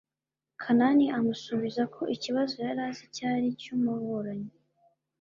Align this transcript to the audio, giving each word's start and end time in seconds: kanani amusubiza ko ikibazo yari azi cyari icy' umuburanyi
kanani 0.61 1.05
amusubiza 1.17 1.83
ko 1.93 2.01
ikibazo 2.15 2.55
yari 2.65 2.81
azi 2.89 3.05
cyari 3.15 3.45
icy' 3.53 3.71
umuburanyi 3.75 4.51